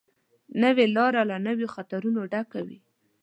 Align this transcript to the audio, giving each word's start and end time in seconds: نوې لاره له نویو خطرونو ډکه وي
نوې 0.61 0.85
لاره 0.95 1.21
له 1.29 1.37
نویو 1.45 1.71
خطرونو 1.75 2.21
ډکه 2.31 2.59
وي 2.67 2.79